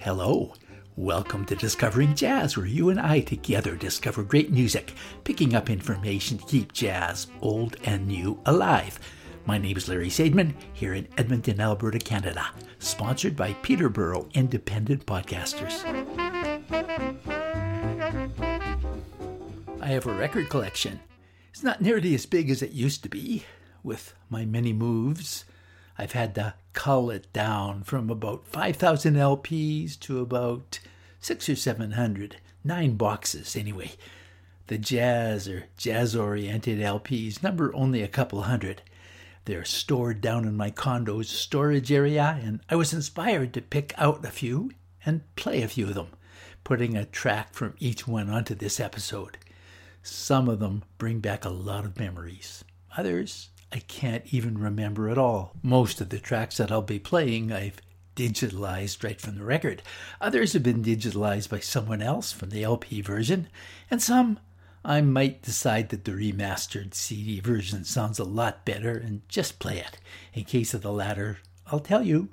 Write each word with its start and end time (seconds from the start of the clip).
Hello. 0.00 0.54
Welcome 0.96 1.44
to 1.46 1.56
Discovering 1.56 2.14
Jazz, 2.14 2.56
where 2.56 2.66
you 2.66 2.90
and 2.90 3.00
I 3.00 3.20
together 3.20 3.74
discover 3.74 4.22
great 4.22 4.50
music, 4.50 4.94
picking 5.24 5.54
up 5.54 5.68
information 5.68 6.38
to 6.38 6.46
keep 6.46 6.72
jazz, 6.72 7.26
old 7.40 7.76
and 7.84 8.06
new, 8.06 8.40
alive. 8.46 9.00
My 9.44 9.58
name 9.58 9.76
is 9.76 9.88
Larry 9.88 10.08
Sadman, 10.08 10.54
here 10.72 10.94
in 10.94 11.08
Edmonton, 11.18 11.60
Alberta, 11.60 11.98
Canada, 11.98 12.46
sponsored 12.78 13.34
by 13.34 13.54
Peterborough 13.54 14.28
Independent 14.34 15.04
Podcasters. 15.04 15.84
I 19.80 19.86
have 19.86 20.06
a 20.06 20.14
record 20.14 20.48
collection. 20.48 21.00
It's 21.50 21.64
not 21.64 21.80
nearly 21.80 22.14
as 22.14 22.24
big 22.24 22.50
as 22.50 22.62
it 22.62 22.70
used 22.70 23.02
to 23.02 23.08
be. 23.08 23.44
With 23.82 24.14
my 24.30 24.44
many 24.44 24.72
moves, 24.72 25.44
I've 25.98 26.12
had 26.12 26.34
to 26.36 26.54
cull 26.72 27.10
it 27.10 27.32
down 27.32 27.82
from 27.82 28.08
about 28.08 28.46
5,000 28.46 29.16
LPs 29.16 29.98
to 30.00 30.20
about 30.20 30.78
six 31.20 31.48
or 31.48 31.56
seven 31.56 31.92
hundred, 31.92 32.36
nine 32.62 32.96
boxes 32.96 33.56
anyway. 33.56 33.90
The 34.68 34.78
jazz 34.78 35.48
or 35.48 35.64
jazz 35.76 36.14
oriented 36.14 36.78
LPs 36.78 37.42
number 37.42 37.74
only 37.74 38.02
a 38.02 38.08
couple 38.08 38.42
hundred. 38.42 38.82
They're 39.44 39.64
stored 39.64 40.20
down 40.20 40.44
in 40.44 40.56
my 40.56 40.70
condo's 40.70 41.28
storage 41.28 41.90
area, 41.90 42.38
and 42.42 42.60
I 42.68 42.76
was 42.76 42.92
inspired 42.92 43.54
to 43.54 43.62
pick 43.62 43.94
out 43.96 44.24
a 44.24 44.30
few 44.30 44.70
and 45.04 45.22
play 45.36 45.62
a 45.62 45.68
few 45.68 45.88
of 45.88 45.94
them, 45.94 46.08
putting 46.64 46.96
a 46.96 47.06
track 47.06 47.54
from 47.54 47.74
each 47.78 48.06
one 48.06 48.28
onto 48.28 48.54
this 48.54 48.78
episode. 48.78 49.38
Some 50.02 50.48
of 50.48 50.60
them 50.60 50.84
bring 50.98 51.20
back 51.20 51.44
a 51.44 51.50
lot 51.50 51.84
of 51.84 51.98
memories. 51.98 52.62
Others 52.96 53.48
I 53.72 53.80
can't 53.80 54.24
even 54.30 54.58
remember 54.58 55.10
at 55.10 55.18
all. 55.18 55.52
Most 55.62 56.00
of 56.00 56.08
the 56.08 56.18
tracks 56.18 56.56
that 56.56 56.72
I'll 56.72 56.82
be 56.82 56.98
playing 56.98 57.52
I've 57.52 57.80
digitalized 58.16 59.04
right 59.04 59.20
from 59.20 59.36
the 59.36 59.44
record. 59.44 59.82
Others 60.20 60.54
have 60.54 60.62
been 60.62 60.82
digitalized 60.82 61.50
by 61.50 61.60
someone 61.60 62.02
else 62.02 62.32
from 62.32 62.50
the 62.50 62.64
LP 62.64 63.00
version, 63.00 63.48
and 63.90 64.02
some 64.02 64.40
I 64.84 65.00
might 65.02 65.42
decide 65.42 65.90
that 65.90 66.04
the 66.04 66.12
remastered 66.12 66.94
CD 66.94 67.40
version 67.40 67.84
sounds 67.84 68.18
a 68.18 68.24
lot 68.24 68.64
better 68.64 68.96
and 68.96 69.20
just 69.28 69.58
play 69.58 69.78
it. 69.78 69.98
In 70.32 70.44
case 70.44 70.72
of 70.72 70.82
the 70.82 70.92
latter, 70.92 71.38
I'll 71.66 71.80
tell 71.80 72.02
you. 72.02 72.30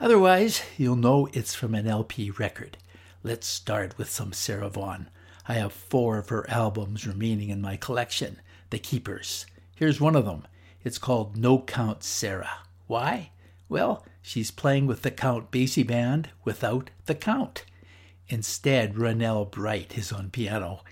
Otherwise, 0.00 0.62
you'll 0.76 0.96
know 0.96 1.28
it's 1.32 1.54
from 1.54 1.74
an 1.74 1.86
LP 1.86 2.30
record. 2.30 2.76
Let's 3.22 3.46
start 3.46 3.96
with 3.96 4.10
some 4.10 4.32
Sarah 4.32 4.68
Vaughan. 4.68 5.08
I 5.48 5.54
have 5.54 5.72
four 5.72 6.18
of 6.18 6.28
her 6.28 6.48
albums 6.50 7.06
remaining 7.06 7.50
in 7.50 7.62
my 7.62 7.76
collection, 7.76 8.40
The 8.70 8.78
Keepers. 8.78 9.46
Here's 9.76 10.00
one 10.00 10.16
of 10.16 10.24
them. 10.24 10.44
It's 10.86 10.98
called 10.98 11.36
No 11.36 11.58
Count 11.58 12.04
Sarah. 12.04 12.58
Why? 12.86 13.32
Well, 13.68 14.06
she's 14.22 14.52
playing 14.52 14.86
with 14.86 15.02
the 15.02 15.10
Count 15.10 15.50
Basie 15.50 15.84
Band 15.84 16.28
without 16.44 16.90
the 17.06 17.14
Count. 17.16 17.64
Instead, 18.28 18.94
Ronell 18.94 19.50
Bright 19.50 19.98
is 19.98 20.12
on 20.12 20.30
piano. 20.30 20.84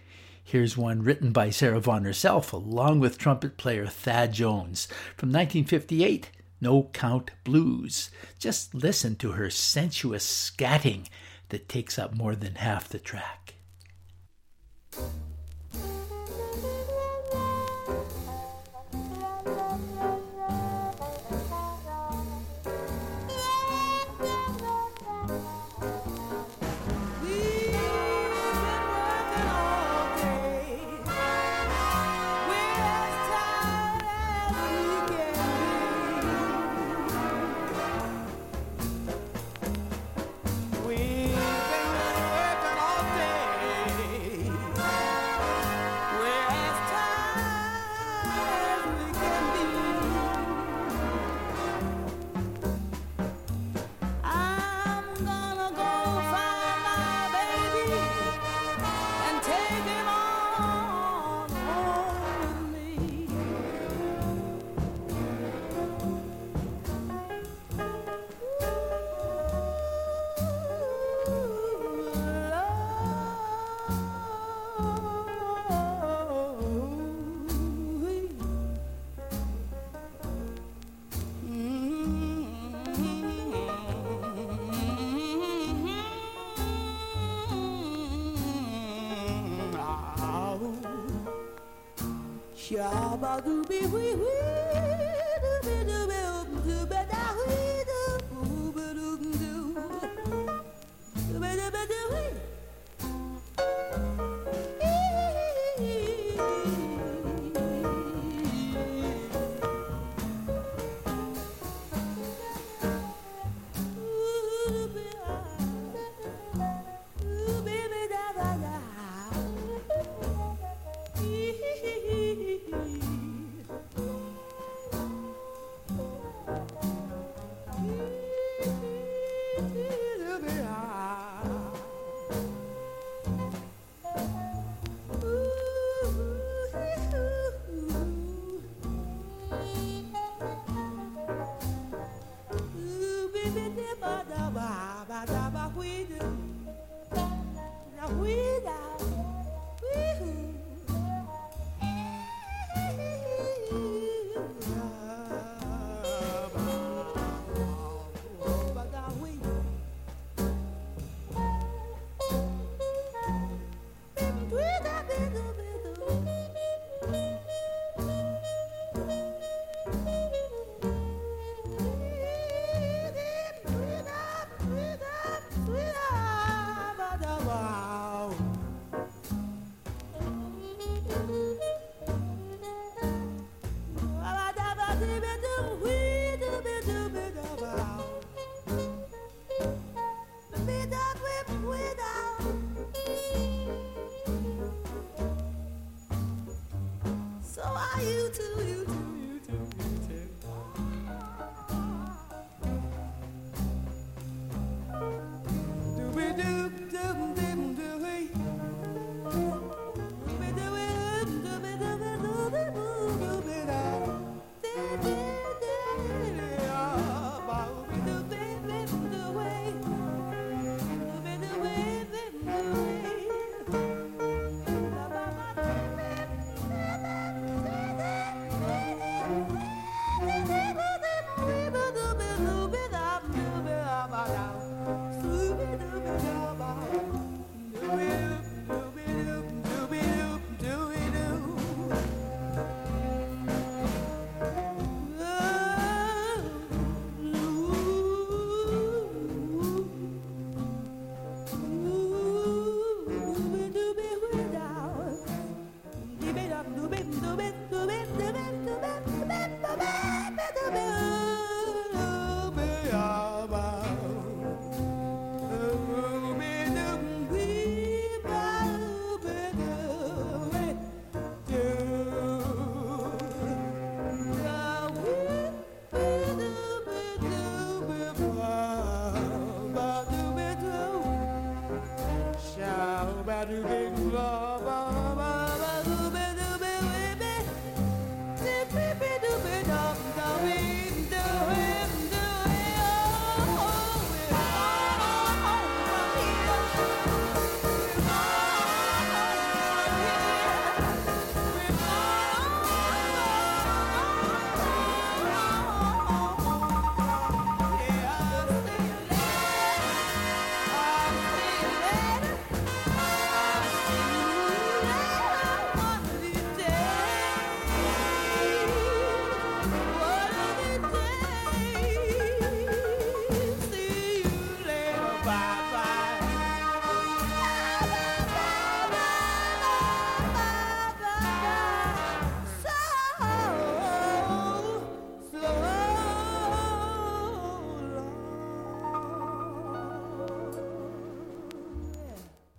Here's 0.42 0.76
one 0.76 1.04
written 1.04 1.30
by 1.30 1.50
Sarah 1.50 1.78
Vaughan 1.78 2.02
herself, 2.02 2.52
along 2.52 2.98
with 2.98 3.18
trumpet 3.18 3.56
player 3.56 3.86
Thad 3.86 4.32
Jones 4.32 4.88
from 5.16 5.28
1958, 5.28 6.28
No 6.60 6.90
Count 6.92 7.30
Blues. 7.44 8.10
Just 8.36 8.74
listen 8.74 9.14
to 9.18 9.30
her 9.32 9.48
sensuous 9.48 10.26
scatting 10.26 11.06
that 11.50 11.68
takes 11.68 12.00
up 12.00 12.16
more 12.16 12.34
than 12.34 12.56
half 12.56 12.88
the 12.88 12.98
track. 12.98 13.54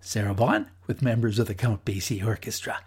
Sarah 0.06 0.36
Vaughan 0.36 0.68
with 0.86 1.02
members 1.02 1.40
of 1.40 1.48
the 1.48 1.56
Count 1.56 1.84
Basie 1.84 2.24
Orchestra. 2.24 2.80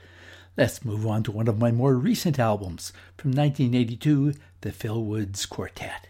Let's 0.56 0.85
move 0.85 1.05
on 1.05 1.25
to 1.25 1.32
one 1.32 1.49
of 1.49 1.59
my 1.59 1.73
more 1.73 1.97
recent 1.97 2.38
albums 2.38 2.93
from 3.17 3.32
1982, 3.32 4.35
the 4.61 4.70
Phil 4.70 5.03
Woods 5.05 5.44
Quartet. 5.44 6.06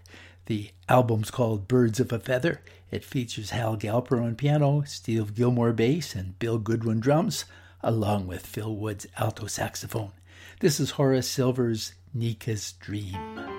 The 0.47 0.71
album's 0.87 1.31
called 1.31 1.67
Birds 1.67 1.99
of 1.99 2.13
a 2.13 2.19
Feather. 2.19 2.61
It 2.91 3.05
features 3.05 3.51
Hal 3.51 3.79
Galper 3.79 4.23
on 4.23 4.37
piano, 4.37 4.83
Steve 4.87 5.35
Gilmore 5.35 5.73
bass, 5.73 6.15
and 6.15 6.39
Bill 6.39 6.59
Goodwin 6.59 7.01
drums, 7.01 7.47
along 7.83 8.27
with 8.27 8.47
Phil 8.47 8.77
Woods 8.77 9.07
alto 9.17 9.47
saxophone. 9.47 10.13
This 10.61 10.79
is 10.79 10.91
Horace 10.93 11.29
Silver's 11.29 11.95
Nica's 12.13 12.73
Dream. 12.73 13.58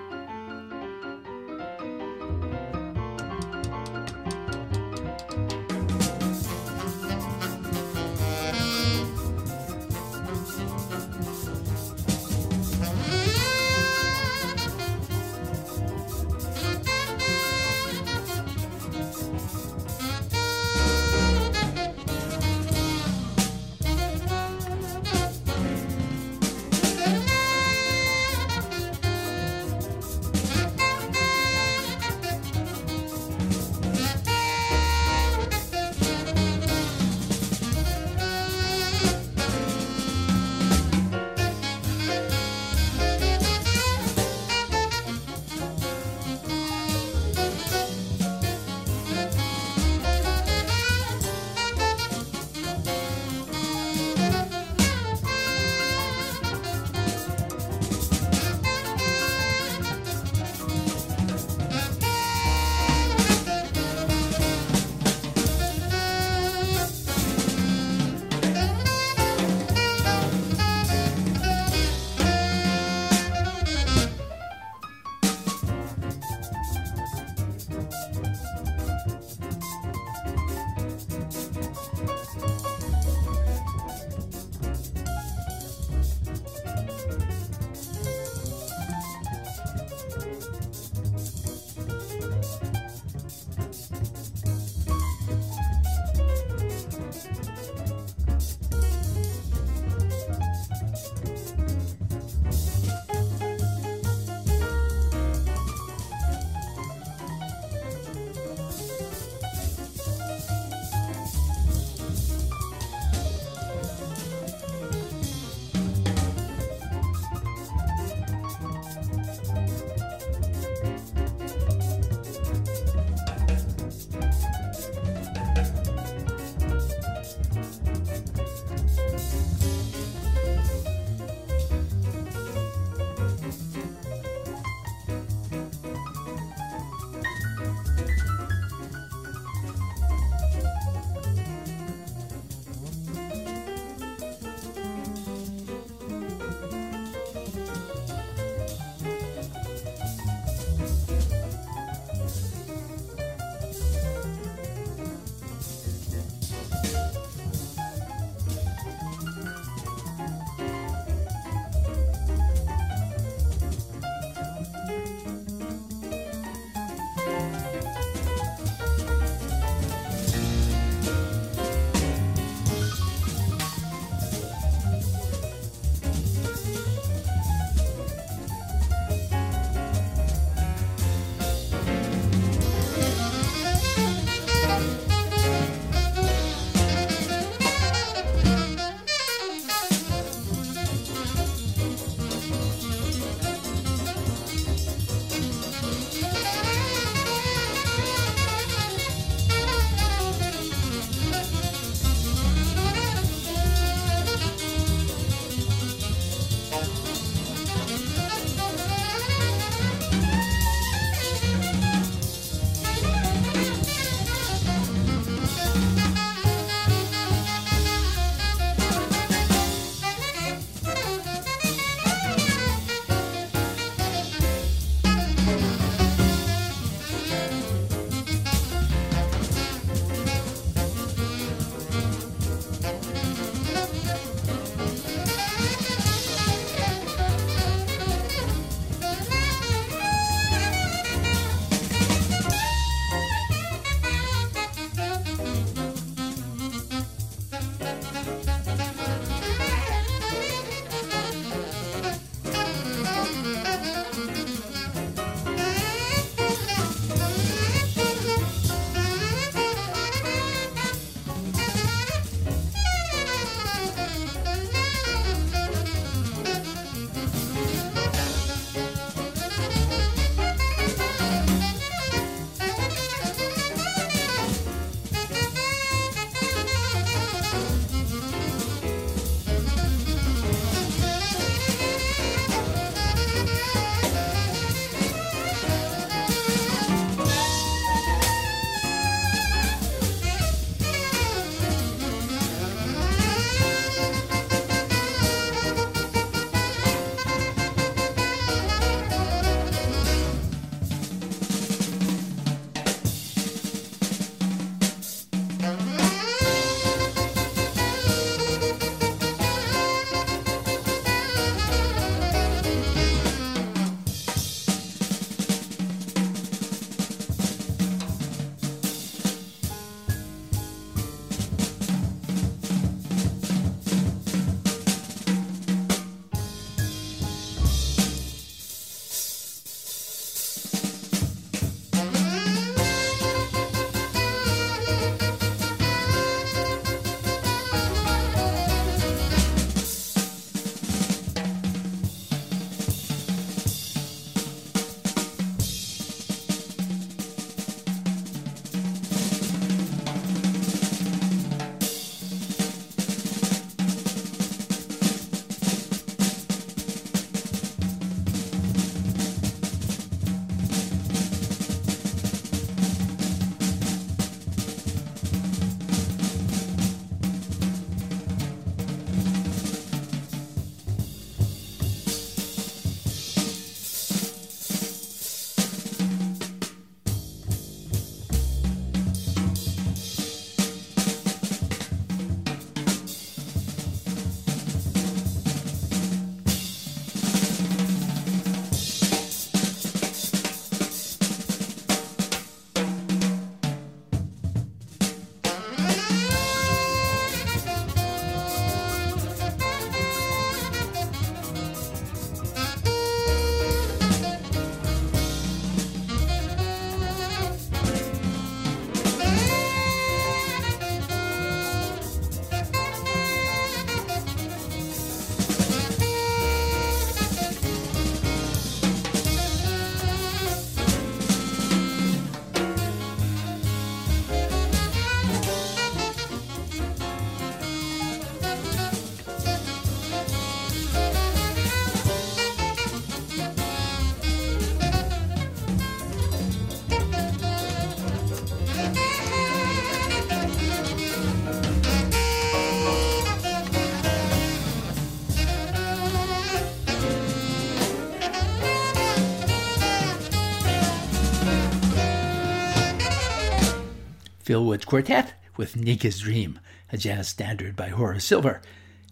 Phil 454.50 454.64
Woods 454.64 454.84
Quartet 454.84 455.34
with 455.56 455.76
Nica's 455.76 456.18
Dream, 456.18 456.58
a 456.90 456.96
jazz 456.96 457.28
standard 457.28 457.76
by 457.76 457.90
Horace 457.90 458.24
Silver. 458.24 458.60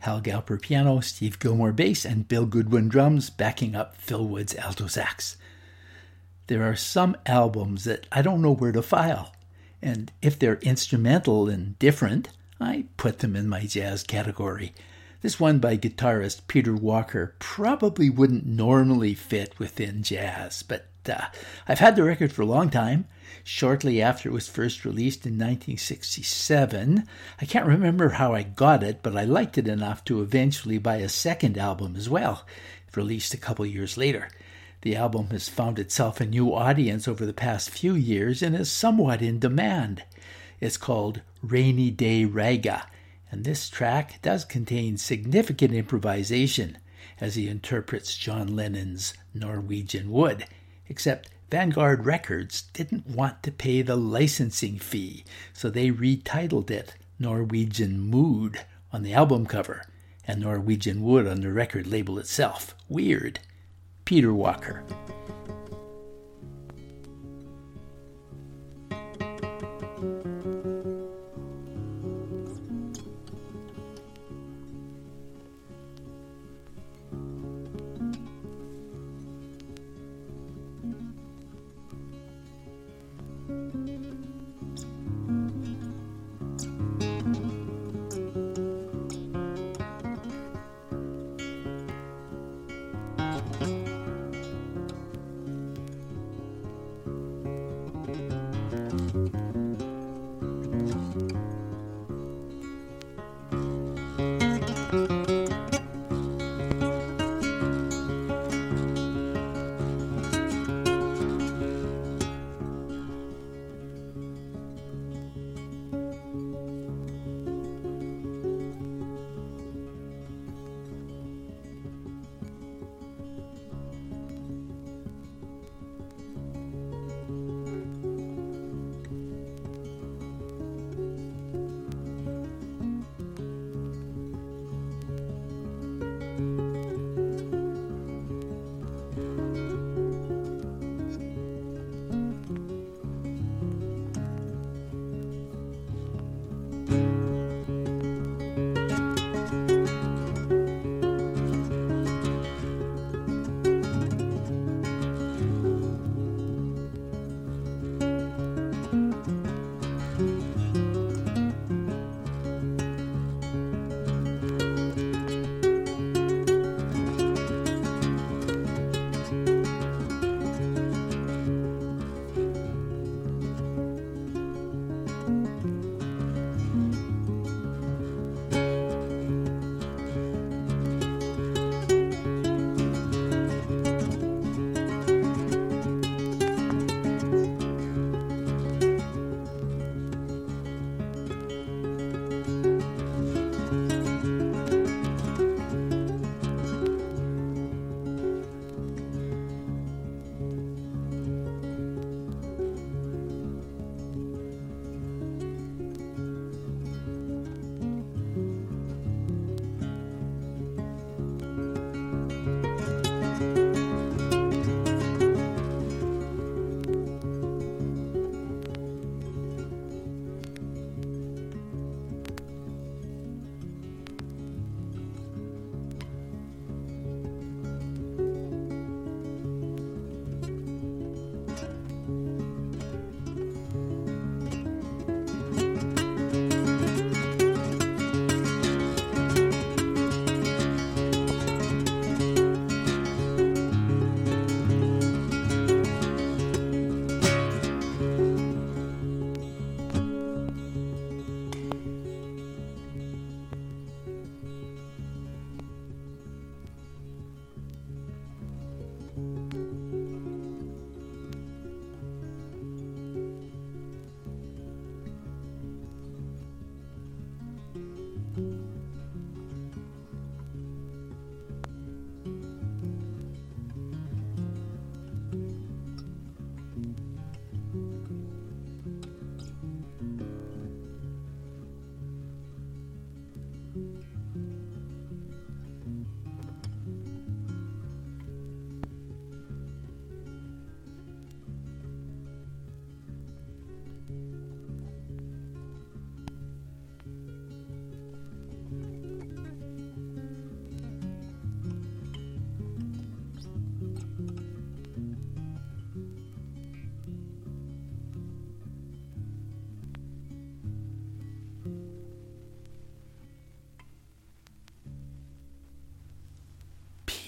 Hal 0.01 0.21
Galper 0.21 0.61
piano, 0.61 0.99
Steve 0.99 1.39
Gilmore 1.39 1.71
bass, 1.71 2.05
and 2.05 2.27
Bill 2.27 2.45
Goodwin 2.45 2.89
drums 2.89 3.31
backing 3.31 3.77
up 3.77 3.97
Phil 3.99 4.27
Woods 4.27 4.57
alto 4.57 4.89
sax. 4.89 5.37
There 6.49 6.69
are 6.69 6.75
some 6.75 7.17
albums 7.25 7.85
that 7.85 8.09
I 8.11 8.21
don't 8.21 8.43
know 8.43 8.53
where 8.53 8.73
to 8.73 8.83
file, 8.83 9.33
and 9.81 10.11
if 10.21 10.37
they're 10.37 10.59
instrumental 10.59 11.49
and 11.49 11.79
different, 11.79 12.31
I 12.61 12.87
put 12.97 13.21
them 13.21 13.37
in 13.37 13.49
my 13.49 13.61
jazz 13.61 14.03
category. 14.03 14.75
This 15.23 15.39
one 15.39 15.61
by 15.61 15.77
guitarist 15.77 16.49
Peter 16.49 16.75
Walker 16.75 17.37
probably 17.39 18.11
wouldn't 18.11 18.45
normally 18.45 19.15
fit 19.15 19.57
within 19.61 20.03
jazz, 20.03 20.65
but 20.65 20.89
uh, 21.09 21.27
I've 21.69 21.79
had 21.79 21.95
the 21.95 22.03
record 22.03 22.33
for 22.33 22.43
a 22.43 22.47
long 22.47 22.71
time. 22.71 23.07
Shortly 23.51 24.03
after 24.03 24.29
it 24.29 24.33
was 24.33 24.47
first 24.47 24.85
released 24.85 25.25
in 25.25 25.33
1967, 25.33 27.09
I 27.41 27.45
can't 27.47 27.65
remember 27.65 28.11
how 28.11 28.35
I 28.35 28.43
got 28.43 28.83
it, 28.83 29.03
but 29.03 29.17
I 29.17 29.25
liked 29.25 29.57
it 29.57 29.67
enough 29.67 30.05
to 30.05 30.21
eventually 30.21 30.77
buy 30.77 30.97
a 30.97 31.09
second 31.09 31.57
album 31.57 31.97
as 31.97 32.11
well, 32.11 32.45
released 32.95 33.33
a 33.33 33.39
couple 33.39 33.65
years 33.65 33.97
later. 33.97 34.29
The 34.83 34.97
album 34.97 35.29
has 35.31 35.49
found 35.49 35.79
itself 35.79 36.21
a 36.21 36.27
new 36.27 36.55
audience 36.55 37.09
over 37.09 37.25
the 37.25 37.33
past 37.33 37.71
few 37.71 37.95
years 37.95 38.43
and 38.43 38.55
is 38.55 38.71
somewhat 38.71 39.23
in 39.23 39.39
demand. 39.39 40.05
It's 40.61 40.77
called 40.77 41.23
Rainy 41.43 41.91
Day 41.91 42.27
Raga, 42.27 42.87
and 43.33 43.45
this 43.45 43.71
track 43.71 44.21
does 44.21 44.45
contain 44.45 44.99
significant 44.99 45.73
improvisation 45.73 46.77
as 47.19 47.37
he 47.37 47.49
interprets 47.49 48.15
John 48.15 48.55
Lennon's 48.55 49.15
Norwegian 49.33 50.11
Wood 50.11 50.45
except 50.87 51.31
Vanguard 51.51 52.05
Records 52.05 52.63
didn't 52.75 53.07
want 53.07 53.43
to 53.43 53.51
pay 53.51 53.81
the 53.81 53.97
licensing 53.97 54.79
fee, 54.79 55.25
so 55.55 55.71
they 55.71 55.91
retitled 55.91 56.71
it 56.71 56.95
Norwegian 57.19 57.99
Mood 57.99 58.61
on 58.93 59.03
the 59.03 59.15
album 59.15 59.47
cover 59.47 59.83
and 60.27 60.43
Norwegian 60.43 61.03
Wood 61.03 61.27
on 61.27 61.41
the 61.41 61.51
record 61.51 61.87
label 61.87 62.19
itself. 62.19 62.75
Weird. 62.87 63.41
Peter 64.05 64.35
Walker. 64.35 64.85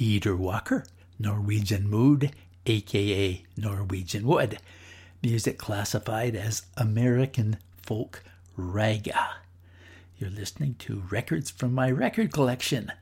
Peter 0.01 0.35
Walker, 0.35 0.87
Norwegian 1.19 1.87
Mood, 1.87 2.33
aka 2.65 3.45
Norwegian 3.55 4.27
Wood, 4.27 4.59
music 5.23 5.59
classified 5.59 6.35
as 6.35 6.63
American 6.79 7.59
folk 7.83 8.25
raga. 8.57 9.33
You're 10.17 10.31
listening 10.31 10.77
to 10.79 11.03
records 11.11 11.51
from 11.51 11.75
my 11.75 11.91
record 11.91 12.33
collection. 12.33 12.93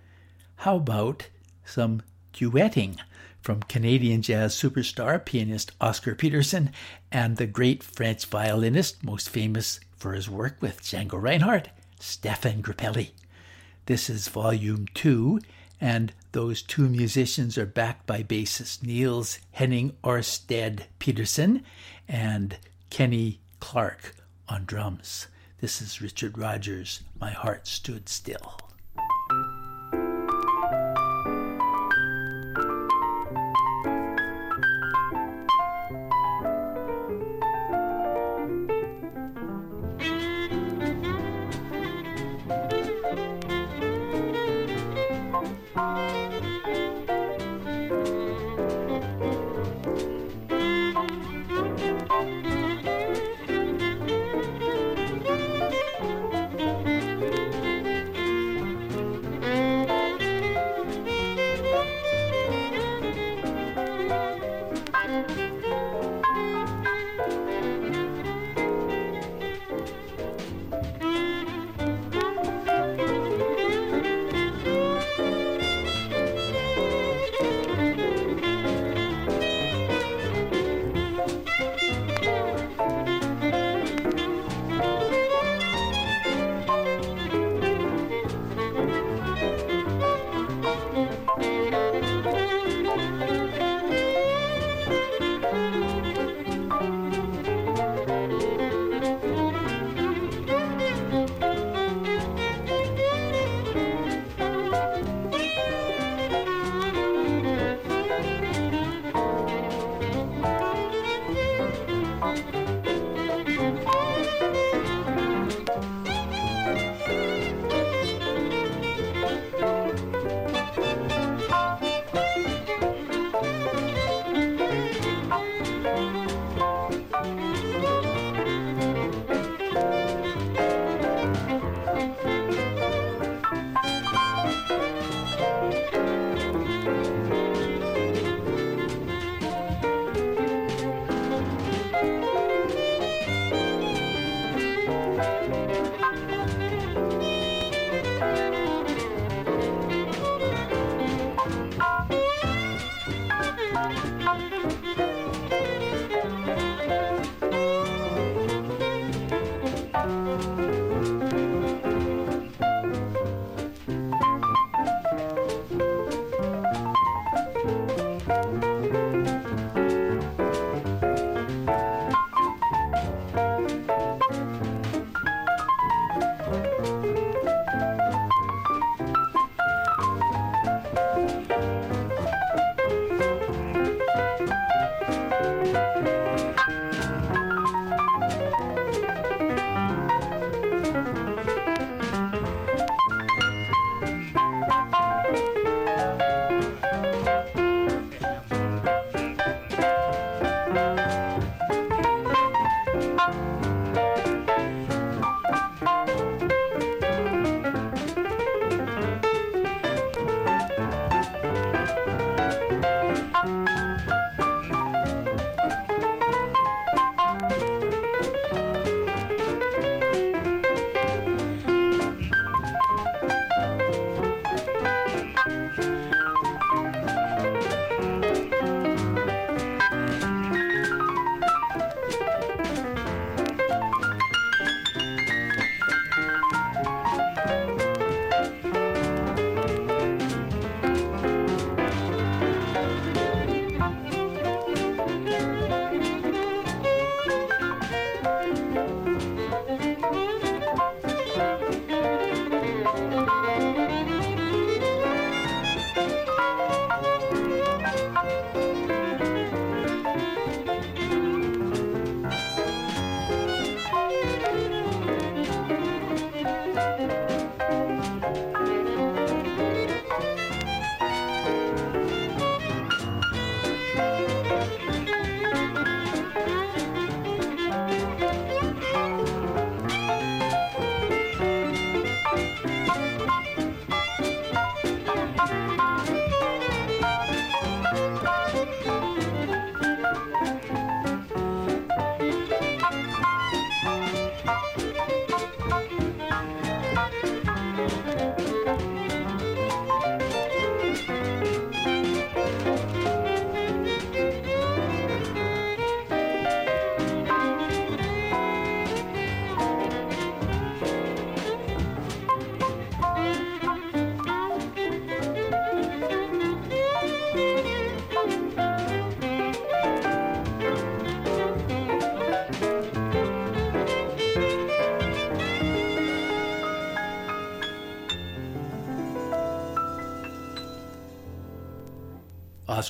How 0.56 0.74
about 0.78 1.28
some 1.64 2.02
duetting 2.34 2.98
from 3.42 3.62
Canadian 3.62 4.20
jazz 4.20 4.56
superstar 4.56 5.24
pianist 5.24 5.70
Oscar 5.80 6.16
Peterson 6.16 6.72
and 7.12 7.36
the 7.36 7.46
great 7.46 7.84
French 7.84 8.26
violinist, 8.26 9.04
most 9.04 9.30
famous 9.30 9.78
for 9.96 10.14
his 10.14 10.28
work 10.28 10.56
with 10.60 10.82
Django 10.82 11.22
Reinhardt, 11.22 11.68
Stephane 12.00 12.60
Grappelli. 12.60 13.12
This 13.86 14.10
is 14.10 14.26
volume 14.26 14.88
two, 14.94 15.38
and 15.80 16.12
those 16.32 16.62
two 16.62 16.88
musicians 16.88 17.56
are 17.56 17.66
backed 17.66 18.06
by 18.06 18.22
bassist 18.22 18.82
Niels 18.82 19.38
Henning 19.52 19.92
Orsted 20.04 20.82
Pedersen 20.98 21.62
and 22.06 22.56
Kenny 22.90 23.40
Clarke 23.60 24.14
on 24.48 24.64
drums. 24.64 25.26
This 25.60 25.80
is 25.80 26.00
Richard 26.00 26.38
Rodgers, 26.38 27.02
My 27.20 27.30
Heart 27.30 27.66
Stood 27.66 28.08
Still. 28.08 28.67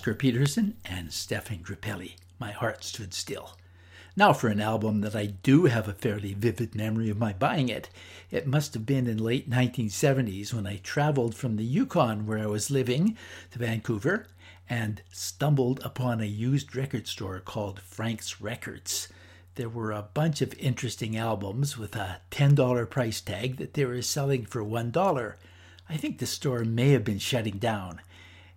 Oscar 0.09 0.17
Peterson 0.17 0.75
and 0.87 1.13
Stephane 1.13 1.63
Grappelli. 1.63 2.15
My 2.39 2.51
heart 2.51 2.83
stood 2.83 3.13
still. 3.13 3.59
Now, 4.17 4.33
for 4.33 4.49
an 4.49 4.59
album 4.59 5.03
that 5.03 5.15
I 5.15 5.27
do 5.27 5.67
have 5.67 5.87
a 5.87 5.93
fairly 5.93 6.33
vivid 6.33 6.75
memory 6.75 7.11
of 7.11 7.19
my 7.19 7.35
buying 7.35 7.69
it. 7.69 7.91
It 8.31 8.47
must 8.47 8.73
have 8.73 8.87
been 8.87 9.07
in 9.07 9.19
late 9.19 9.51
1970s 9.51 10.55
when 10.55 10.67
I 10.67 10.79
traveled 10.79 11.35
from 11.35 11.57
the 11.57 11.65
Yukon, 11.65 12.25
where 12.25 12.39
I 12.39 12.47
was 12.47 12.71
living, 12.71 13.19
to 13.51 13.59
Vancouver 13.59 14.29
and 14.71 15.03
stumbled 15.13 15.79
upon 15.85 16.23
a 16.23 16.25
used 16.25 16.75
record 16.75 17.07
store 17.07 17.41
called 17.41 17.81
Frank's 17.81 18.41
Records. 18.41 19.09
There 19.57 19.69
were 19.69 19.93
a 19.93 20.09
bunch 20.15 20.41
of 20.41 20.59
interesting 20.59 21.19
albums 21.19 21.77
with 21.77 21.95
a 21.95 22.23
$10 22.31 22.89
price 22.89 23.21
tag 23.21 23.59
that 23.59 23.75
they 23.75 23.85
were 23.85 24.01
selling 24.01 24.47
for 24.47 24.65
$1. 24.65 25.35
I 25.91 25.97
think 25.99 26.19
the 26.19 26.27
store 26.27 26.65
may 26.65 26.93
have 26.93 27.05
been 27.05 27.19
shutting 27.19 27.59
down. 27.59 28.01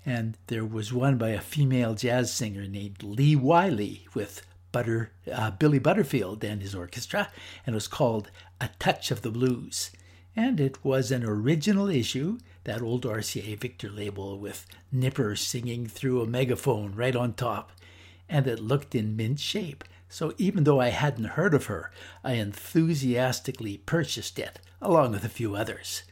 And 0.06 0.38
there 0.48 0.66
was 0.66 0.92
one 0.92 1.18
by 1.18 1.30
a 1.30 1.42
female 1.42 1.94
jazz 1.94 2.34
singer 2.34 2.68
named 2.68 3.04
Lee 3.04 3.36
Wiley 3.36 4.08
with 4.14 4.42
Butter, 4.72 5.12
uh, 5.32 5.52
Billy 5.52 5.80
Butterfield 5.80 6.44
and 6.44 6.62
his 6.62 6.74
orchestra, 6.74 7.30
and 7.66 7.74
it 7.74 7.76
was 7.76 7.88
called 7.88 8.32
A 8.60 8.70
Touch 8.80 9.12
of 9.12 9.22
the 9.22 9.32
Blues. 9.32 9.92
And 10.36 10.60
it 10.60 10.84
was 10.84 11.12
an 11.12 11.26
original 11.26 11.90
issue, 11.90 12.38
that 12.64 12.82
old 12.82 13.04
RCA 13.06 13.60
Victor 13.60 13.90
label 13.90 14.40
with 14.40 14.66
Nipper 14.92 15.36
singing 15.36 15.88
through 15.88 16.22
a 16.22 16.28
megaphone 16.28 16.96
right 16.96 17.16
on 17.16 17.34
top, 17.34 17.72
and 18.30 18.48
it 18.48 18.60
looked 18.60 18.96
in 18.96 19.16
mint 19.16 19.40
shape. 19.40 19.84
So 20.08 20.34
even 20.38 20.64
though 20.64 20.80
I 20.80 20.90
hadn't 20.90 21.36
heard 21.36 21.54
of 21.54 21.66
her, 21.66 21.92
I 22.24 22.34
enthusiastically 22.34 23.78
purchased 23.78 24.40
it, 24.40 24.60
along 24.82 25.12
with 25.12 25.26
a 25.26 25.30
few 25.30 25.56
others. 25.56 26.04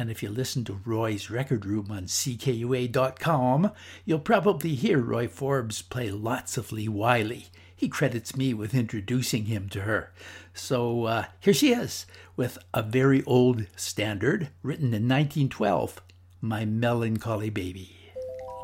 And 0.00 0.10
if 0.10 0.22
you 0.22 0.30
listen 0.30 0.64
to 0.64 0.80
Roy's 0.86 1.28
Record 1.28 1.66
Room 1.66 1.88
on 1.90 2.04
CKUA.com, 2.04 3.70
you'll 4.06 4.18
probably 4.18 4.74
hear 4.74 4.98
Roy 4.98 5.28
Forbes 5.28 5.82
play 5.82 6.10
lots 6.10 6.56
of 6.56 6.72
Lee 6.72 6.88
Wiley. 6.88 7.48
He 7.76 7.86
credits 7.86 8.34
me 8.34 8.54
with 8.54 8.74
introducing 8.74 9.44
him 9.44 9.68
to 9.68 9.82
her. 9.82 10.10
So 10.54 11.04
uh, 11.04 11.24
here 11.38 11.52
she 11.52 11.74
is 11.74 12.06
with 12.34 12.56
a 12.72 12.82
very 12.82 13.22
old 13.24 13.66
standard 13.76 14.48
written 14.62 14.94
in 14.94 15.06
1912 15.06 16.00
My 16.40 16.64
Melancholy 16.64 17.50
Baby. 17.50 17.94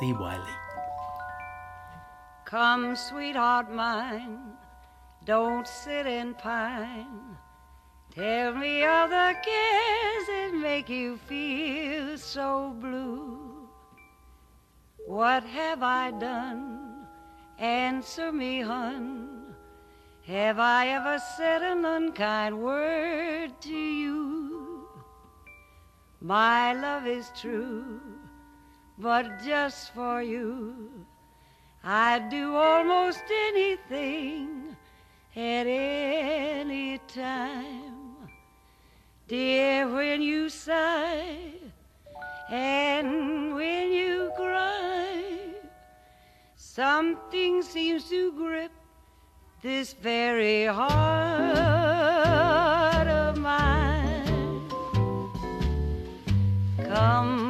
Lee 0.01 0.13
Wiley. 0.13 0.41
Come, 2.45 2.95
sweetheart 2.95 3.71
mine, 3.71 4.39
don't 5.23 5.67
sit 5.67 6.07
and 6.07 6.35
pine. 6.35 7.37
Tell 8.17 8.55
me 8.55 8.83
of 8.83 9.11
the 9.11 9.35
cares 9.45 10.25
that 10.25 10.51
make 10.55 10.89
you 10.89 11.17
feel 11.17 12.17
so 12.17 12.75
blue. 12.81 13.69
What 15.05 15.43
have 15.43 15.83
I 15.83 16.09
done? 16.09 17.05
Answer 17.59 18.31
me, 18.31 18.61
hun. 18.61 19.53
Have 20.25 20.57
I 20.57 20.87
ever 20.87 21.19
said 21.37 21.61
an 21.61 21.85
unkind 21.85 22.57
word 22.59 23.51
to 23.61 23.77
you? 23.77 24.87
My 26.19 26.73
love 26.73 27.05
is 27.05 27.29
true, 27.39 28.01
but 28.97 29.43
just 29.45 29.93
for 29.93 30.23
you, 30.23 31.05
I'd 31.83 32.29
do 32.31 32.55
almost 32.55 33.21
anything 33.29 34.75
at 35.35 35.67
any 35.67 36.97
time. 37.07 37.86
Dear, 39.27 39.89
when 39.89 40.21
you 40.21 40.47
sigh 40.47 41.51
and 42.49 43.53
when 43.53 43.91
you 43.91 44.31
cry, 44.37 45.51
something 46.55 47.61
seems 47.61 48.07
to 48.07 48.31
grip 48.31 48.71
this 49.61 49.91
very 49.91 50.63
heart 50.63 50.95
of 53.07 53.37
mine. 53.37 54.63
Come 56.85 57.46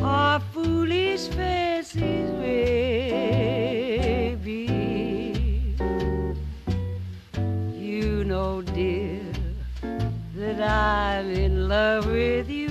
are 0.00 0.40
foolish 0.52 1.28
fancies, 1.28 2.30
baby. 2.30 2.94
You 7.74 8.24
know, 8.24 8.62
dear, 8.62 9.22
that 10.34 10.60
I'm 10.60 11.30
in 11.30 11.68
love 11.68 12.06
with 12.06 12.48
you. 12.48 12.67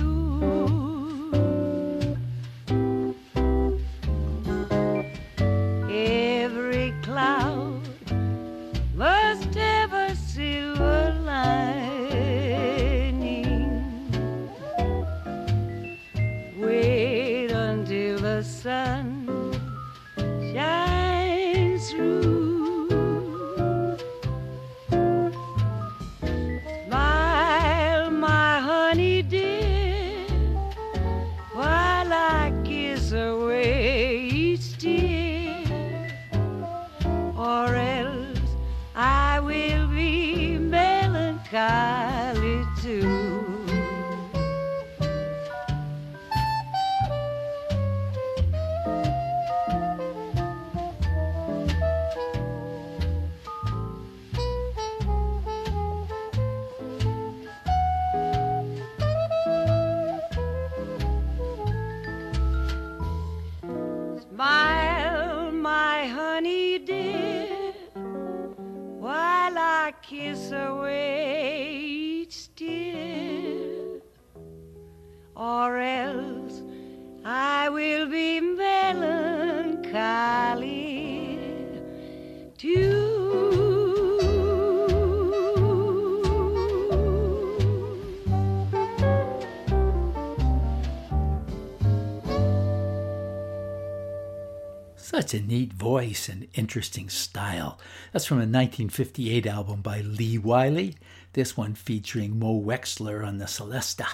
Such 95.28 95.40
a 95.42 95.46
neat 95.46 95.74
voice 95.74 96.30
and 96.30 96.48
interesting 96.54 97.10
style. 97.10 97.78
That's 98.12 98.24
from 98.24 98.38
a 98.38 98.48
1958 98.48 99.46
album 99.46 99.82
by 99.82 100.00
Lee 100.00 100.38
Wiley. 100.38 100.96
This 101.34 101.54
one 101.54 101.74
featuring 101.74 102.38
Moe 102.38 102.58
Wechsler 102.58 103.26
on 103.26 103.36
the 103.36 103.44
Celesta, 103.44 104.06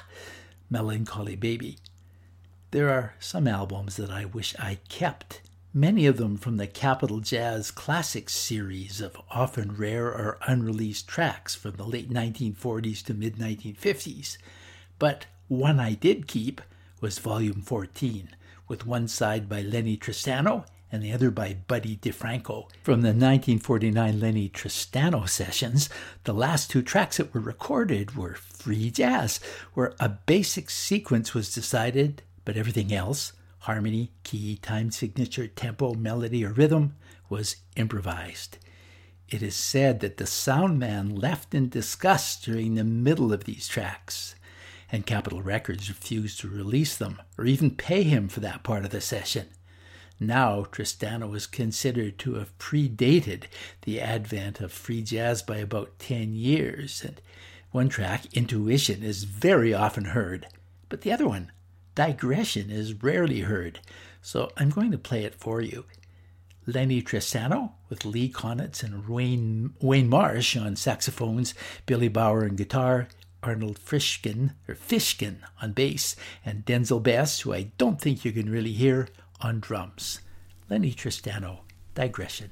Melancholy 0.69 1.37
Baby. 1.37 1.79
There 2.73 2.89
are 2.89 3.15
some 3.21 3.47
albums 3.47 3.95
that 3.95 4.11
I 4.11 4.25
wish 4.25 4.57
I 4.59 4.81
kept, 4.89 5.41
many 5.73 6.07
of 6.07 6.17
them 6.17 6.37
from 6.37 6.57
the 6.57 6.67
Capitol 6.67 7.21
Jazz 7.21 7.71
Classics 7.71 8.35
series 8.35 9.01
of 9.01 9.17
often 9.31 9.77
rare 9.77 10.09
or 10.09 10.39
unreleased 10.49 11.07
tracks 11.07 11.55
from 11.55 11.77
the 11.77 11.85
late 11.85 12.11
1940s 12.11 13.05
to 13.05 13.15
mid 13.15 13.37
1950s. 13.37 14.37
But 14.99 15.27
one 15.47 15.79
I 15.79 15.95
did 15.95 16.27
keep 16.27 16.61
was 17.01 17.21
Volume 17.21 17.63
14, 17.63 18.31
with 18.67 18.85
one 18.85 19.07
side 19.07 19.49
by 19.49 19.63
Lennie 19.63 19.97
Tristano 19.97 20.65
and 20.95 21.03
the 21.03 21.13
other 21.13 21.33
by 21.33 21.57
Buddy 21.67 21.97
DeFranco. 21.97 22.69
From 22.85 23.03
the 23.03 23.09
1949 23.09 24.21
Lennie 24.21 24.49
Tristano 24.49 25.29
sessions, 25.29 25.91
the 26.23 26.33
last 26.33 26.71
two 26.71 26.83
tracks 26.83 27.17
that 27.17 27.35
were 27.35 27.41
recorded 27.41 28.15
were 28.15 28.35
free 28.35 28.93
jazz, 28.93 29.41
where 29.75 29.97
a 29.99 30.09
basic 30.09 30.71
sequence 30.71 31.35
was 31.35 31.53
decided, 31.53 32.23
but 32.45 32.57
everything 32.57 32.95
else 32.95 33.33
harmony, 33.59 34.13
key, 34.23 34.57
time 34.57 34.91
signature, 34.91 35.49
tempo, 35.49 35.95
melody, 35.95 36.45
or 36.45 36.53
rhythm 36.53 36.95
was 37.29 37.57
improvised. 37.77 38.59
It 39.29 39.43
is 39.43 39.57
said 39.57 40.01
that 40.01 40.19
the 40.19 40.27
sound 40.27 40.79
man 40.79 41.17
left 41.17 41.55
in 41.55 41.71
disgust 41.71 42.45
during 42.45 42.75
the 42.75 42.85
middle 42.85 43.33
of 43.33 43.45
these 43.45 43.67
tracks, 43.67 44.37
and 44.93 45.07
Capitol 45.07 45.43
Records 45.43 45.89
refused 45.89 46.39
to 46.41 46.49
release 46.49 46.97
them 46.97 47.21
or 47.37 47.47
even 47.47 47.75
pay 47.75 48.05
him 48.05 48.29
for 48.29 48.41
that 48.41 48.63
part 48.63 48.85
of 48.85 48.91
the 48.91 49.01
session. 49.01 49.49
Now, 50.21 50.65
Tristano 50.65 51.35
is 51.35 51.47
considered 51.47 52.19
to 52.21 52.35
have 52.35 52.57
predated 52.59 53.45
the 53.83 54.01
advent 54.01 54.61
of 54.61 54.73
free 54.73 55.03
jazz 55.03 55.43
by 55.43 55.57
about 55.57 55.99
10 55.99 56.35
years, 56.35 57.03
and 57.05 57.21
one 57.73 57.89
track, 57.89 58.27
Intuition, 58.33 59.03
is 59.03 59.25
very 59.25 59.75
often 59.75 60.07
heard, 60.07 60.47
but 60.89 61.01
the 61.01 61.13
other 61.13 61.27
one, 61.27 61.51
Digression, 61.97 62.71
is 62.71 63.03
rarely 63.03 63.41
heard, 63.41 63.81
so 64.23 64.53
I'm 64.57 64.71
going 64.71 64.93
to 64.93 64.99
play 64.99 65.25
it 65.25 65.35
for 65.35 65.61
you. 65.61 65.85
Lennie 66.67 67.03
Tristano 67.03 67.73
with 67.89 68.05
Lee 68.05 68.31
Konitz 68.31 68.83
and 68.83 69.07
Warne, 69.07 69.75
Warne 69.81 70.09
Marsh 70.09 70.57
on 70.57 70.77
saxophones, 70.77 71.55
Billy 71.87 72.09
Bauer 72.09 72.45
on 72.45 72.57
guitar, 72.57 73.09
Arnold 73.43 73.79
Fishkin 73.79 74.53
or 74.67 74.75
Fishkin 74.75 75.39
on 75.61 75.73
bass, 75.73 76.17
and 76.45 76.65
Denzil 76.65 77.03
Best, 77.03 77.43
who 77.43 77.53
I 77.53 77.73
don't 77.77 78.01
think 78.01 78.25
you 78.25 78.33
can 78.33 78.49
really 78.51 78.73
hear, 78.73 79.09
on 79.41 79.61
drums. 79.61 80.21
Lennie 80.69 80.93
Tristano, 80.93 81.61
Digression. 81.95 82.51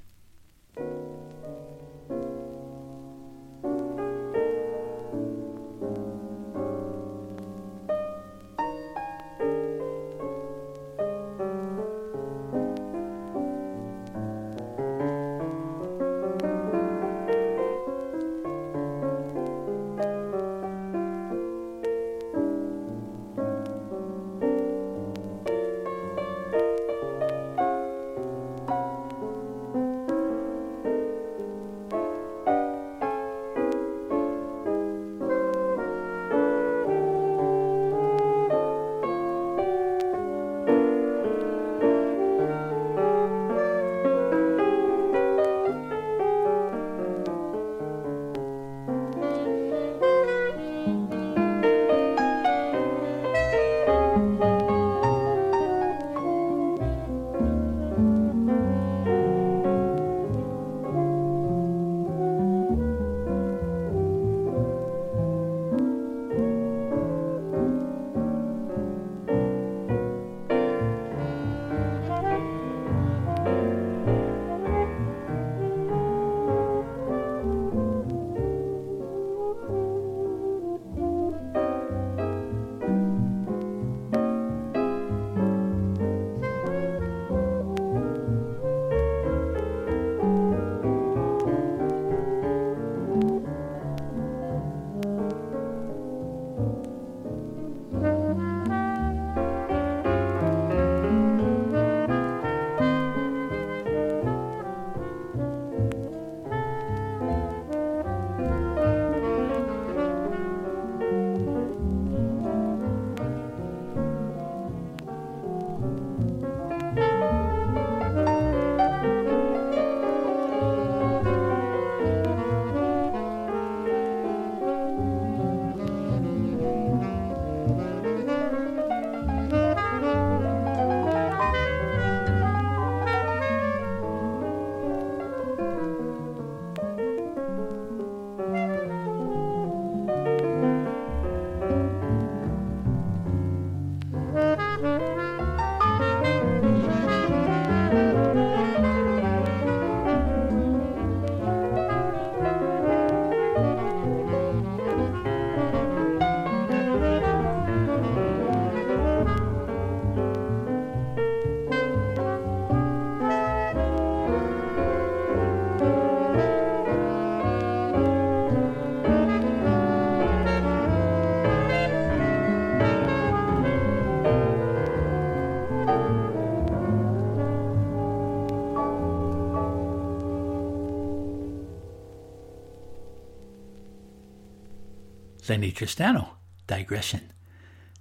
Lennie 185.53 185.71
Tristano, 185.71 186.29
Digression. 186.67 187.31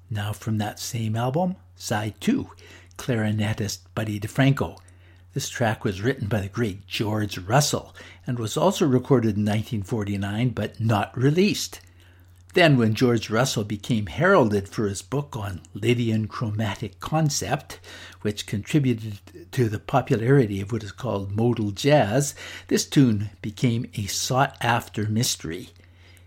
Now 0.09 0.31
from 0.31 0.57
that 0.59 0.79
same 0.79 1.17
album, 1.17 1.57
Side 1.75 2.13
2, 2.21 2.49
clarinetist 2.97 3.79
Buddy 3.93 4.21
DeFranco. 4.21 4.77
This 5.33 5.49
track 5.49 5.83
was 5.83 6.01
written 6.01 6.29
by 6.29 6.39
the 6.39 6.47
great 6.47 6.87
George 6.87 7.37
Russell 7.37 7.93
and 8.25 8.39
was 8.39 8.55
also 8.55 8.87
recorded 8.87 9.35
in 9.35 9.43
1949 9.43 10.51
but 10.51 10.79
not 10.79 11.11
released. 11.17 11.81
Then, 12.53 12.77
when 12.77 12.93
George 12.93 13.29
Russell 13.29 13.65
became 13.65 14.05
heralded 14.05 14.69
for 14.69 14.87
his 14.87 15.01
book 15.01 15.35
on 15.35 15.59
Lydian 15.73 16.29
chromatic 16.29 17.01
concept, 17.01 17.81
which 18.21 18.47
contributed 18.47 19.19
to 19.51 19.67
the 19.67 19.79
popularity 19.79 20.61
of 20.61 20.71
what 20.71 20.85
is 20.85 20.93
called 20.93 21.35
modal 21.35 21.71
jazz, 21.71 22.33
this 22.69 22.85
tune 22.85 23.31
became 23.41 23.91
a 23.95 24.05
sought 24.05 24.55
after 24.61 25.03
mystery. 25.09 25.71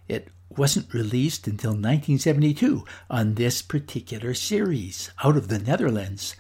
It 0.07 0.29
wasn't 0.59 0.93
released 0.93 1.47
until 1.47 1.73
1972 1.73 2.85
on 3.11 3.35
this 3.35 3.63
particular 3.63 4.35
series 4.35 5.11
out 5.23 5.37
of 5.37 5.49
the 5.49 5.59
Netherlands, 5.59 6.37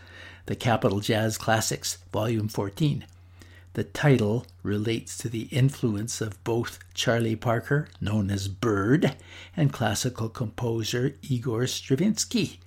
the 0.46 0.56
Capitol 0.56 1.00
Jazz 1.00 1.38
Classics, 1.38 1.98
Volume 2.12 2.48
14. 2.48 3.04
The 3.74 3.84
title 3.84 4.46
relates 4.62 5.18
to 5.18 5.28
the 5.28 5.48
influence 5.50 6.20
of 6.20 6.42
both 6.44 6.78
Charlie 6.94 7.34
Parker, 7.34 7.88
known 8.00 8.30
as 8.30 8.46
Bird, 8.46 9.16
and 9.56 9.72
classical 9.72 10.28
composer 10.28 11.14
Igor 11.22 11.66
Stravinsky. 11.66 12.60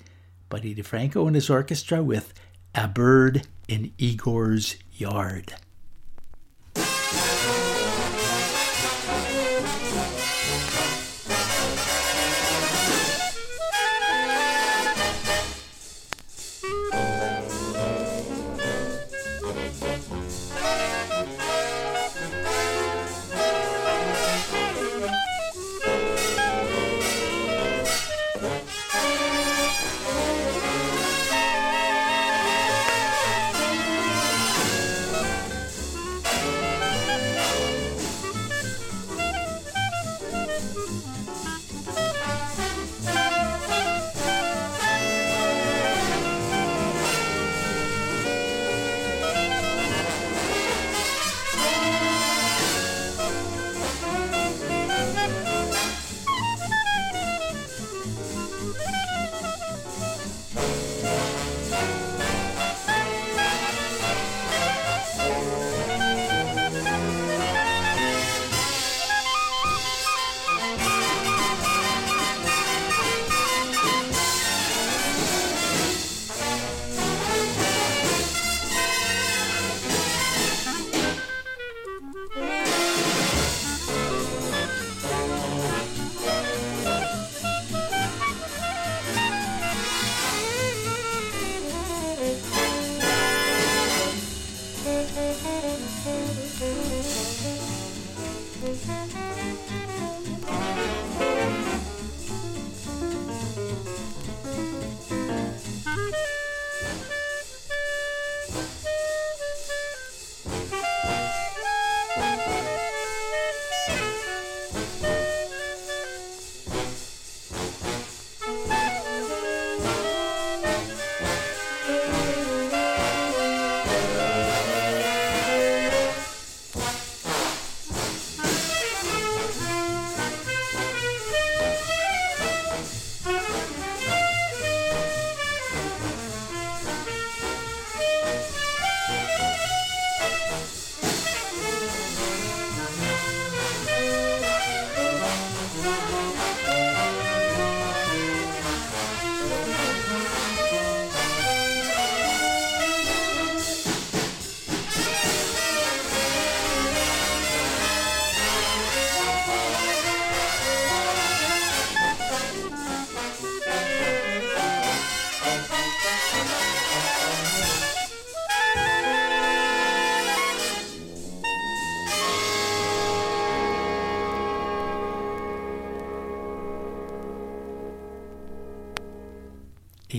Buddy 0.49 0.75
DeFranco 0.75 1.25
and 1.27 1.35
his 1.35 1.49
orchestra 1.49 2.03
with 2.03 2.33
A 2.75 2.87
Bird 2.87 3.47
in 3.67 3.93
Igor's 3.97 4.75
Yard. 4.91 5.55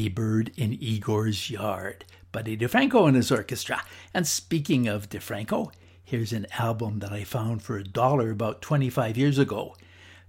Bird 0.08 0.52
in 0.56 0.72
Igor's 0.74 1.50
Yard, 1.50 2.04
Buddy 2.32 2.56
DeFranco 2.56 3.06
and 3.06 3.16
his 3.16 3.30
orchestra. 3.30 3.82
And 4.12 4.26
speaking 4.26 4.88
of 4.88 5.08
DeFranco, 5.08 5.72
here's 6.04 6.32
an 6.32 6.46
album 6.58 6.98
that 7.00 7.12
I 7.12 7.24
found 7.24 7.62
for 7.62 7.76
a 7.76 7.84
dollar 7.84 8.30
about 8.30 8.62
25 8.62 9.16
years 9.16 9.38
ago 9.38 9.74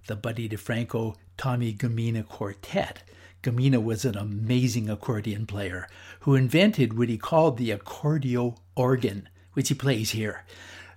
the 0.06 0.16
Buddy 0.16 0.48
DeFranco 0.48 1.16
Tommy 1.36 1.72
Gumina 1.72 2.26
Quartet. 2.26 3.02
Gumina 3.42 3.82
was 3.82 4.04
an 4.04 4.16
amazing 4.16 4.90
accordion 4.90 5.46
player 5.46 5.88
who 6.20 6.34
invented 6.34 6.96
what 6.96 7.08
he 7.08 7.16
called 7.16 7.56
the 7.56 7.70
accordio 7.70 8.56
organ, 8.74 9.28
which 9.52 9.68
he 9.68 9.74
plays 9.74 10.10
here. 10.10 10.44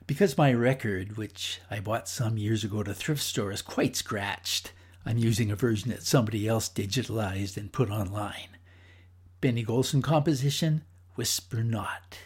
Because 0.05 0.37
my 0.37 0.53
record, 0.53 1.15
which 1.15 1.61
I 1.71 1.79
bought 1.79 2.09
some 2.09 2.37
years 2.37 2.63
ago 2.63 2.81
at 2.81 2.87
a 2.89 2.93
thrift 2.93 3.21
store, 3.21 3.51
is 3.51 3.61
quite 3.61 3.95
scratched, 3.95 4.73
I'm 5.05 5.17
using 5.17 5.51
a 5.51 5.55
version 5.55 5.91
that 5.91 6.03
somebody 6.03 6.47
else 6.47 6.69
digitalized 6.69 7.57
and 7.57 7.71
put 7.71 7.89
online. 7.89 8.52
Benny 9.43 9.65
Golson 9.65 10.01
composition, 10.01 10.85
Whisper 11.17 11.65
Not. 11.65 12.17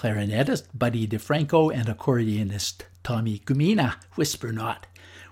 Clarinetist 0.00 0.62
Buddy 0.72 1.06
DeFranco 1.06 1.70
and 1.70 1.86
accordionist 1.86 2.84
Tommy 3.02 3.40
Gumina, 3.40 3.96
Whisper 4.14 4.50
Not, 4.50 4.86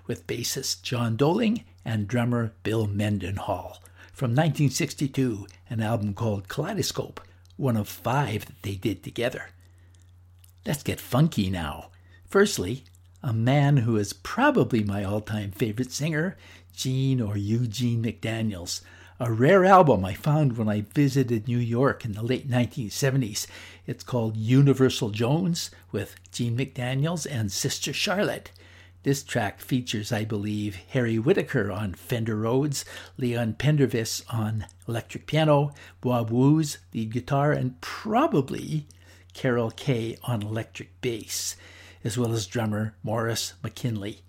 with 0.05 0.27
bassist 0.27 0.83
John 0.83 1.15
Doling 1.15 1.63
and 1.83 2.07
drummer 2.07 2.53
Bill 2.61 2.85
Mendenhall. 2.85 3.81
From 4.13 4.29
1962, 4.35 5.47
an 5.71 5.81
album 5.81 6.13
called 6.13 6.49
Kaleidoscope, 6.49 7.19
one 7.57 7.75
of 7.75 7.89
five 7.89 8.45
that 8.45 8.61
they 8.61 8.75
did 8.75 9.03
together. 9.03 9.47
Let's 10.67 10.83
get 10.83 10.99
funky 10.99 11.49
now. 11.49 11.89
Firstly, 12.27 12.83
a 13.23 13.33
man 13.33 13.77
who 13.77 13.97
is 13.97 14.13
probably 14.13 14.83
my 14.83 15.03
all 15.03 15.21
time 15.21 15.49
favorite 15.49 15.91
singer, 15.91 16.37
Gene 16.73 17.21
or 17.21 17.37
Eugene 17.37 18.03
McDaniels. 18.03 18.81
A 19.21 19.33
rare 19.33 19.65
album 19.65 20.05
I 20.05 20.13
found 20.13 20.55
when 20.55 20.69
I 20.69 20.85
visited 20.93 21.45
New 21.45 21.57
York 21.57 22.05
in 22.05 22.13
the 22.13 22.23
late 22.23 22.49
1970s. 22.49 23.47
It's 23.85 24.01
called 24.01 24.37
Universal 24.37 25.09
Jones 25.09 25.71
with 25.91 26.15
Gene 26.31 26.57
McDaniels 26.57 27.27
and 27.29 27.51
Sister 27.51 27.91
Charlotte. 27.91 28.51
This 29.03 29.21
track 29.21 29.59
features, 29.59 30.13
I 30.13 30.23
believe, 30.23 30.77
Harry 30.91 31.19
Whitaker 31.19 31.69
on 31.69 31.95
Fender 31.95 32.37
Rhodes, 32.37 32.85
Leon 33.17 33.55
Pendarvis 33.55 34.23
on 34.29 34.65
electric 34.87 35.27
piano, 35.27 35.73
Bob 35.99 36.29
Woos 36.31 36.77
lead 36.93 37.11
guitar, 37.11 37.51
and 37.51 37.81
probably 37.81 38.87
Carol 39.33 39.71
Kaye 39.71 40.17
on 40.23 40.43
electric 40.43 41.01
bass, 41.01 41.57
as 42.05 42.17
well 42.17 42.31
as 42.31 42.47
drummer 42.47 42.95
Morris 43.03 43.53
McKinley. 43.63 44.21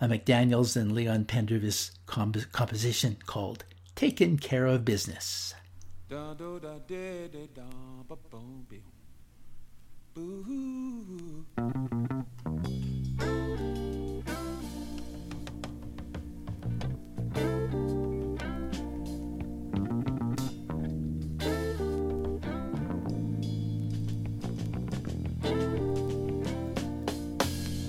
A 0.00 0.06
McDaniels 0.06 0.76
and 0.76 0.92
Leon 0.92 1.24
Pendarvis 1.24 1.90
comp- 2.06 2.52
composition 2.52 3.16
called 3.26 3.64
Taking 4.00 4.38
Care 4.38 4.64
of 4.64 4.86
Business. 4.86 5.52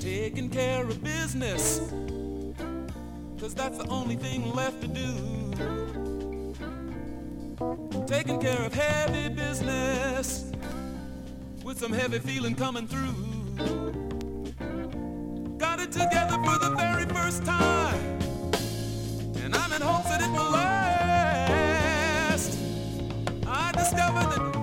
taking 0.01 0.49
care 0.49 0.86
of 0.86 1.01
business. 1.01 1.80
Cause 3.39 3.53
that's 3.55 3.78
the 3.78 3.88
only 3.88 4.18
thing 4.18 4.53
left 4.53 4.82
to 4.82 4.88
do. 4.89 6.00
Taking 8.12 8.41
care 8.41 8.66
of 8.66 8.74
heavy 8.74 9.30
business 9.30 10.51
with 11.64 11.80
some 11.80 11.93
heavy 11.93 12.20
feeling 12.20 12.55
coming 12.55 12.86
through. 12.86 13.16
Got 15.57 15.80
it 15.80 15.93
together 15.93 16.38
for 16.43 16.59
the 16.59 16.76
very 16.78 17.05
first 17.05 17.45
time, 17.45 18.20
and 19.38 19.55
I'm 19.55 19.72
in 19.72 19.82
hopes 19.82 20.09
that 20.09 20.22
it 20.22 20.30
will 20.30 20.51
last. 20.51 22.57
I 23.47 23.72
discovered 23.72 24.30
that 24.32 24.61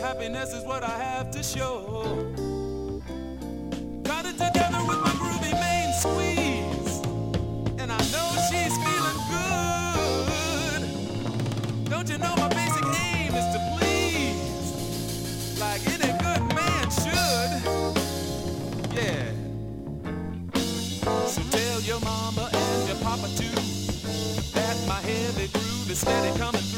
Happiness 0.00 0.54
is 0.54 0.64
what 0.64 0.82
I 0.82 0.98
have 0.98 1.30
to 1.32 1.42
show. 1.42 2.06
Got 4.02 4.24
it 4.24 4.32
together 4.32 4.82
with 4.88 4.98
my 4.98 5.12
groovy 5.20 5.52
main 5.60 5.92
squeeze. 5.92 7.00
And 7.78 7.92
I 7.92 7.98
know 8.10 8.28
she's 8.48 8.74
feeling 8.80 9.20
good. 9.28 10.82
Don't 11.90 12.08
you 12.08 12.16
know 12.16 12.34
my 12.36 12.48
basic 12.48 12.84
aim 13.04 13.34
is 13.34 13.44
to 13.54 13.60
please? 13.76 14.72
Like 15.60 15.86
any 15.86 16.12
good 16.24 16.42
man 16.56 16.90
should. 16.90 17.52
Yeah. 18.96 19.32
So 21.26 21.42
tell 21.50 21.80
your 21.82 22.00
mama 22.00 22.48
and 22.52 22.88
your 22.88 22.96
papa 23.04 23.28
too 23.36 23.54
that 24.54 24.76
my 24.88 25.00
heavy 25.02 25.48
groove 25.48 25.90
is 25.90 25.98
steady 26.00 26.32
coming 26.38 26.69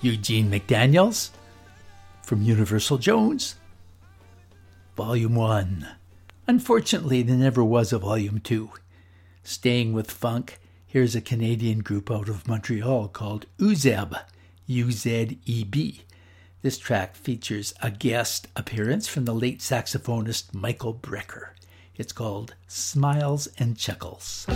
Eugene 0.00 0.50
McDaniels 0.50 1.30
from 2.22 2.42
Universal 2.42 2.98
Jones, 2.98 3.56
Volume 4.96 5.34
1. 5.34 5.88
Unfortunately, 6.46 7.22
there 7.22 7.36
never 7.36 7.64
was 7.64 7.92
a 7.92 7.98
Volume 7.98 8.40
2. 8.40 8.70
Staying 9.42 9.92
with 9.92 10.10
funk, 10.10 10.58
here's 10.86 11.14
a 11.14 11.20
Canadian 11.20 11.80
group 11.80 12.10
out 12.10 12.28
of 12.28 12.46
Montreal 12.46 13.08
called 13.08 13.46
Uzeb, 13.58 14.18
U 14.66 14.90
Z 14.90 15.38
E 15.44 15.64
B. 15.64 16.02
This 16.62 16.78
track 16.78 17.14
features 17.14 17.74
a 17.82 17.90
guest 17.90 18.48
appearance 18.56 19.06
from 19.06 19.24
the 19.24 19.34
late 19.34 19.60
saxophonist 19.60 20.52
Michael 20.52 20.94
Brecker. 20.94 21.50
It's 21.96 22.12
called 22.12 22.54
Smiles 22.66 23.48
and 23.58 23.76
Chuckles. 23.76 24.46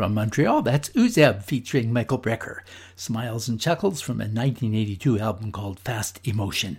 From 0.00 0.14
Montreal, 0.14 0.62
that's 0.62 0.88
Uzeb 0.96 1.42
featuring 1.42 1.92
Michael 1.92 2.18
Brecker. 2.18 2.60
Smiles 2.96 3.50
and 3.50 3.60
Chuckles 3.60 4.00
from 4.00 4.14
a 4.14 4.24
1982 4.24 5.18
album 5.18 5.52
called 5.52 5.78
Fast 5.78 6.26
Emotion. 6.26 6.78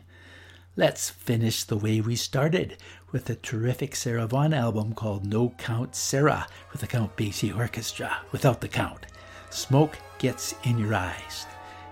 Let's 0.76 1.11
finish 1.11 1.63
the 1.63 1.78
way 1.78 2.01
we 2.01 2.15
started 2.15 2.78
with 3.11 3.30
a 3.30 3.36
terrific 3.36 3.95
Sarah 3.95 4.26
Vaughan 4.26 4.55
album 4.55 4.93
called 4.95 5.28
No 5.28 5.49
Count 5.59 5.93
Sarah 5.95 6.47
with 6.72 6.82
the 6.82 6.88
Count 6.88 7.15
Basie 7.15 7.55
Orchestra 7.55 8.11
without 8.32 8.59
the 8.59 8.67
count. 8.67 9.05
Smoke 9.51 9.99
Gets 10.17 10.55
in 10.63 10.80
Your 10.80 10.95
Eyes. 10.95 11.45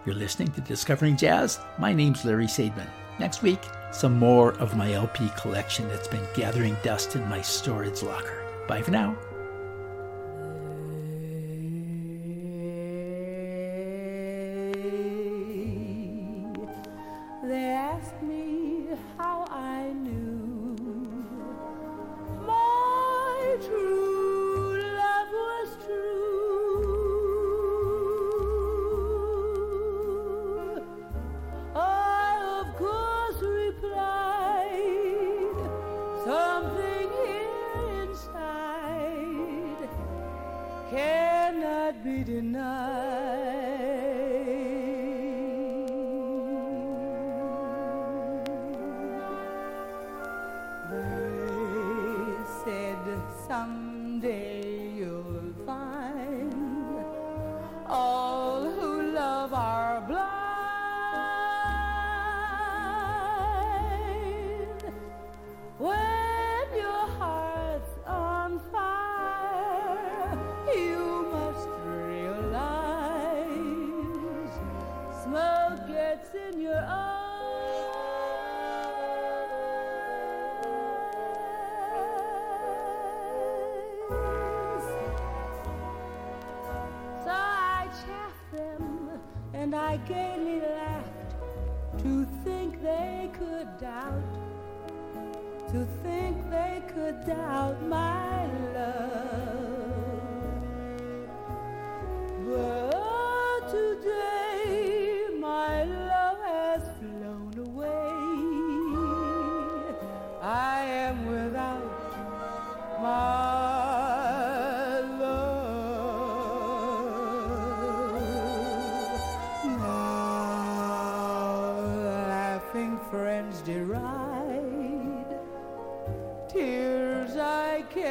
You're 0.08 0.16
listening 0.16 0.48
to 0.54 0.62
Discovering 0.62 1.16
Jazz. 1.16 1.60
My 1.78 1.94
name's 1.94 2.26
Larry 2.26 2.48
Sadman. 2.48 2.90
Next 3.20 3.44
week, 3.44 3.62
some 3.92 4.18
more 4.18 4.54
of 4.54 4.76
my 4.76 4.94
LP 4.94 5.30
collection 5.38 5.88
that's 5.90 6.08
been 6.08 6.28
gathering 6.34 6.76
dust 6.82 7.16
in 7.16 7.30
my 7.30 7.44
storage 7.44 8.02
locker. 8.02 8.44
Bye 8.68 8.82
for 8.82 8.90
now. 8.90 9.16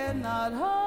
Cannot 0.09 0.55
hide. 0.55 0.78